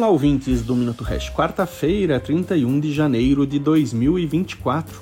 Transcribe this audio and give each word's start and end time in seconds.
Olá, 0.00 0.08
ouvintes 0.08 0.62
do 0.62 0.74
Minuto 0.74 1.04
Hash, 1.04 1.28
quarta-feira, 1.28 2.18
31 2.18 2.80
de 2.80 2.90
janeiro 2.90 3.46
de 3.46 3.58
2024. 3.58 4.98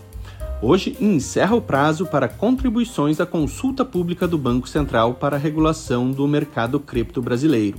Hoje 0.61 0.97
encerra 1.01 1.55
o 1.55 1.63
prazo 1.63 2.05
para 2.05 2.27
contribuições 2.27 3.21
à 3.21 3.25
consulta 3.25 3.85
pública 3.85 4.27
do 4.27 4.37
Banco 4.37 4.69
Central 4.69 5.15
para 5.15 5.37
a 5.37 5.39
regulação 5.39 6.11
do 6.11 6.27
mercado 6.27 6.81
cripto 6.81 7.23
brasileiro. 7.23 7.79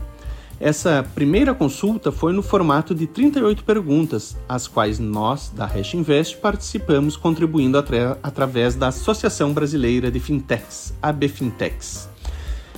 Essa 0.62 1.06
primeira 1.14 1.54
consulta 1.54 2.10
foi 2.10 2.32
no 2.32 2.42
formato 2.42 2.96
de 2.96 3.06
38 3.06 3.66
perguntas, 3.66 4.38
as 4.48 4.66
quais 4.66 4.98
nós, 4.98 5.50
da 5.50 5.66
Hash 5.66 5.96
Invest, 5.96 6.38
participamos 6.38 7.18
contribuindo 7.18 7.78
atra 7.78 8.18
através 8.24 8.76
da 8.76 8.88
Associação 8.88 9.52
Brasileira 9.52 10.10
de 10.10 10.22
Fintechs, 10.22 10.94
ABFintex. 11.02 12.09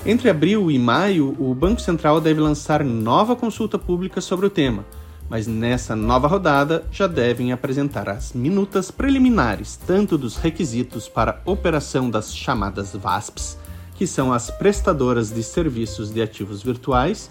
Entre 0.03 0.31
abril 0.31 0.71
e 0.71 0.79
maio, 0.79 1.35
o 1.37 1.53
Banco 1.53 1.79
Central 1.79 2.19
deve 2.19 2.39
lançar 2.39 2.83
nova 2.83 3.35
consulta 3.35 3.77
pública 3.77 4.19
sobre 4.19 4.47
o 4.47 4.49
tema, 4.49 4.83
mas 5.29 5.45
nessa 5.45 5.95
nova 5.95 6.27
rodada 6.27 6.83
já 6.91 7.05
devem 7.05 7.51
apresentar 7.51 8.09
as 8.09 8.33
minutas 8.33 8.89
preliminares 8.89 9.77
tanto 9.85 10.17
dos 10.17 10.37
requisitos 10.37 11.07
para 11.07 11.39
operação 11.45 12.09
das 12.09 12.35
chamadas 12.35 12.95
VASPs, 12.95 13.59
que 13.93 14.07
são 14.07 14.33
as 14.33 14.49
prestadoras 14.49 15.29
de 15.29 15.43
serviços 15.43 16.11
de 16.11 16.19
ativos 16.19 16.63
virtuais, 16.63 17.29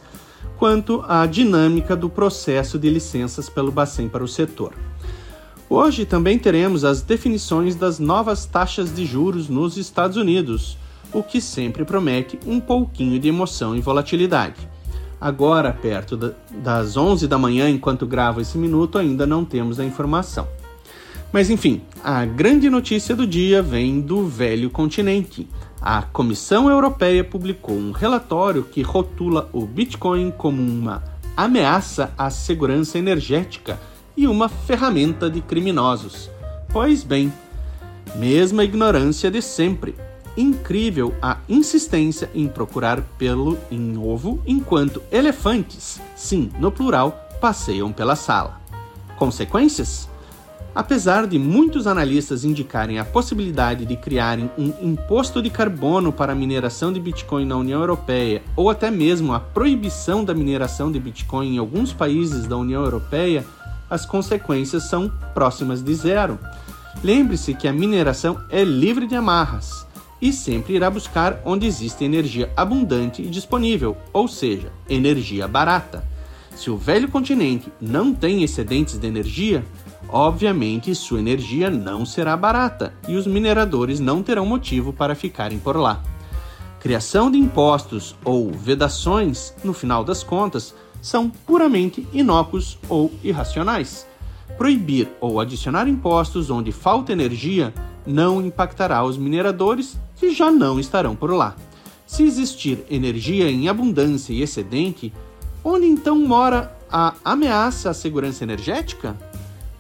quanto 0.56 1.04
a 1.08 1.26
dinâmica 1.26 1.96
do 1.96 2.08
processo 2.08 2.78
de 2.78 2.88
licenças 2.88 3.48
pelo 3.48 3.72
Bacen 3.72 4.08
para 4.08 4.22
o 4.22 4.28
setor. 4.28 4.74
Hoje 5.68 6.06
também 6.06 6.38
teremos 6.38 6.84
as 6.84 7.02
definições 7.02 7.74
das 7.74 7.98
novas 7.98 8.46
taxas 8.46 8.94
de 8.94 9.04
juros 9.04 9.48
nos 9.48 9.76
Estados 9.76 10.16
Unidos 10.16 10.78
o 11.12 11.22
que 11.22 11.40
sempre 11.40 11.84
promete 11.84 12.38
um 12.46 12.60
pouquinho 12.60 13.18
de 13.18 13.28
emoção 13.28 13.76
e 13.76 13.80
volatilidade. 13.80 14.68
Agora, 15.20 15.72
perto 15.72 16.16
da, 16.16 16.32
das 16.50 16.96
11 16.96 17.28
da 17.28 17.36
manhã, 17.36 17.68
enquanto 17.68 18.06
gravo 18.06 18.40
esse 18.40 18.56
minuto, 18.56 18.96
ainda 18.96 19.26
não 19.26 19.44
temos 19.44 19.78
a 19.78 19.84
informação. 19.84 20.48
Mas 21.32 21.50
enfim, 21.50 21.82
a 22.02 22.24
grande 22.24 22.68
notícia 22.70 23.14
do 23.14 23.26
dia 23.26 23.62
vem 23.62 24.00
do 24.00 24.26
velho 24.26 24.70
continente. 24.70 25.46
A 25.80 26.02
Comissão 26.02 26.68
Europeia 26.68 27.22
publicou 27.22 27.76
um 27.76 27.92
relatório 27.92 28.64
que 28.64 28.82
rotula 28.82 29.48
o 29.52 29.64
Bitcoin 29.64 30.30
como 30.30 30.60
uma 30.60 31.02
ameaça 31.36 32.12
à 32.18 32.30
segurança 32.30 32.98
energética 32.98 33.78
e 34.16 34.26
uma 34.26 34.48
ferramenta 34.48 35.30
de 35.30 35.40
criminosos. 35.40 36.30
Pois 36.72 37.04
bem, 37.04 37.32
mesma 38.16 38.64
ignorância 38.64 39.30
de 39.30 39.40
sempre 39.40 39.94
incrível 40.40 41.14
a 41.20 41.38
insistência 41.48 42.30
em 42.34 42.48
procurar 42.48 43.02
pelo 43.18 43.58
em 43.70 43.96
ovo 43.98 44.42
enquanto 44.46 45.02
elefantes, 45.12 46.00
sim, 46.16 46.50
no 46.58 46.72
plural, 46.72 47.28
passeiam 47.40 47.92
pela 47.92 48.16
sala. 48.16 48.60
Consequências? 49.16 50.08
Apesar 50.74 51.26
de 51.26 51.38
muitos 51.38 51.86
analistas 51.86 52.44
indicarem 52.44 52.98
a 52.98 53.04
possibilidade 53.04 53.84
de 53.84 53.96
criarem 53.96 54.48
um 54.56 54.72
imposto 54.80 55.42
de 55.42 55.50
carbono 55.50 56.12
para 56.12 56.32
a 56.32 56.36
mineração 56.36 56.92
de 56.92 57.00
Bitcoin 57.00 57.44
na 57.44 57.56
União 57.56 57.80
Europeia, 57.80 58.42
ou 58.54 58.70
até 58.70 58.90
mesmo 58.90 59.34
a 59.34 59.40
proibição 59.40 60.24
da 60.24 60.32
mineração 60.32 60.90
de 60.92 61.00
Bitcoin 61.00 61.56
em 61.56 61.58
alguns 61.58 61.92
países 61.92 62.46
da 62.46 62.56
União 62.56 62.82
Europeia, 62.82 63.44
as 63.90 64.06
consequências 64.06 64.84
são 64.84 65.10
próximas 65.34 65.82
de 65.82 65.92
zero. 65.92 66.38
Lembre-se 67.02 67.52
que 67.52 67.66
a 67.66 67.72
mineração 67.72 68.40
é 68.48 68.62
livre 68.62 69.08
de 69.08 69.16
amarras 69.16 69.89
e 70.20 70.32
sempre 70.32 70.74
irá 70.74 70.90
buscar 70.90 71.40
onde 71.44 71.66
existe 71.66 72.04
energia 72.04 72.50
abundante 72.56 73.22
e 73.22 73.26
disponível, 73.26 73.96
ou 74.12 74.28
seja, 74.28 74.72
energia 74.88 75.48
barata. 75.48 76.04
Se 76.54 76.70
o 76.70 76.76
velho 76.76 77.08
continente 77.08 77.72
não 77.80 78.12
tem 78.12 78.42
excedentes 78.42 78.98
de 78.98 79.06
energia, 79.06 79.64
obviamente 80.08 80.94
sua 80.94 81.20
energia 81.20 81.70
não 81.70 82.04
será 82.04 82.36
barata 82.36 82.92
e 83.08 83.16
os 83.16 83.26
mineradores 83.26 83.98
não 83.98 84.22
terão 84.22 84.44
motivo 84.44 84.92
para 84.92 85.14
ficarem 85.14 85.58
por 85.58 85.76
lá. 85.76 86.02
Criação 86.80 87.30
de 87.30 87.38
impostos 87.38 88.16
ou 88.24 88.50
vedações, 88.50 89.54
no 89.62 89.72
final 89.72 90.02
das 90.02 90.22
contas, 90.22 90.74
são 91.00 91.30
puramente 91.30 92.06
inócuos 92.12 92.78
ou 92.88 93.12
irracionais. 93.22 94.06
Proibir 94.56 95.08
ou 95.20 95.40
adicionar 95.40 95.88
impostos 95.88 96.50
onde 96.50 96.72
falta 96.72 97.12
energia 97.12 97.72
não 98.10 98.44
impactará 98.44 99.02
os 99.04 99.16
mineradores 99.16 99.96
que 100.16 100.34
já 100.34 100.50
não 100.50 100.78
estarão 100.78 101.14
por 101.14 101.32
lá. 101.32 101.54
Se 102.06 102.24
existir 102.24 102.84
energia 102.90 103.50
em 103.50 103.68
abundância 103.68 104.32
e 104.32 104.42
excedente, 104.42 105.12
onde 105.62 105.86
então 105.86 106.18
mora 106.18 106.76
a 106.90 107.14
ameaça 107.24 107.90
à 107.90 107.94
segurança 107.94 108.42
energética? 108.42 109.16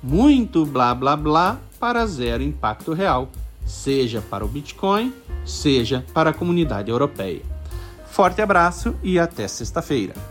Muito 0.02 0.64
blá 0.64 0.94
blá 0.94 1.16
blá 1.16 1.58
para 1.78 2.06
zero 2.06 2.42
impacto 2.42 2.92
real, 2.92 3.28
seja 3.66 4.20
para 4.20 4.44
o 4.44 4.48
Bitcoin, 4.48 5.12
seja 5.44 6.04
para 6.14 6.30
a 6.30 6.34
comunidade 6.34 6.90
europeia. 6.90 7.42
Forte 8.06 8.40
abraço 8.40 8.94
e 9.02 9.18
até 9.18 9.48
sexta-feira. 9.48 10.30